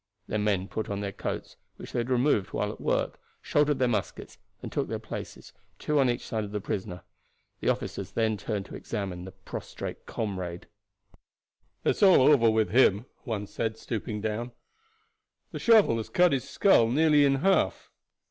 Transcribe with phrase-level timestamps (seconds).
[0.25, 3.87] The men put on their coats, which they had removed while at work, shouldered their
[3.87, 7.03] muskets, and took their places, two on each side of the prisoner.
[7.59, 10.65] The officers then turned to examine their prostrate comrade.
[11.85, 14.53] "It's all over with him," one said, stooping down;
[15.51, 17.91] "the shovel has cut his skull nearly in half.